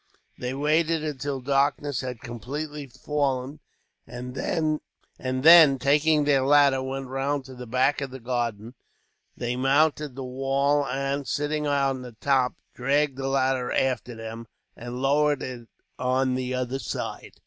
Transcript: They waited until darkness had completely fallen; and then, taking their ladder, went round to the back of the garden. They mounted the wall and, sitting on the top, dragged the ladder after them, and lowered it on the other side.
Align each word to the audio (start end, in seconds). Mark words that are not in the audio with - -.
They 0.39 0.55
waited 0.55 1.03
until 1.03 1.41
darkness 1.41 2.01
had 2.01 2.21
completely 2.21 2.87
fallen; 2.87 3.59
and 4.07 4.33
then, 4.33 5.77
taking 5.77 6.23
their 6.23 6.43
ladder, 6.43 6.81
went 6.81 7.05
round 7.05 7.45
to 7.45 7.53
the 7.53 7.67
back 7.67 8.01
of 8.01 8.09
the 8.09 8.19
garden. 8.19 8.73
They 9.37 9.55
mounted 9.55 10.15
the 10.15 10.23
wall 10.23 10.87
and, 10.87 11.27
sitting 11.27 11.67
on 11.67 12.01
the 12.01 12.13
top, 12.13 12.55
dragged 12.73 13.15
the 13.17 13.27
ladder 13.27 13.71
after 13.71 14.15
them, 14.15 14.47
and 14.75 14.99
lowered 15.03 15.43
it 15.43 15.67
on 15.99 16.33
the 16.33 16.55
other 16.55 16.79
side. 16.79 17.35